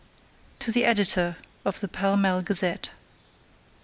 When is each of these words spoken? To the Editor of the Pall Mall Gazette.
To 0.57 0.71
the 0.71 0.83
Editor 0.83 1.37
of 1.63 1.79
the 1.79 1.87
Pall 1.87 2.17
Mall 2.17 2.41
Gazette. 2.41 2.89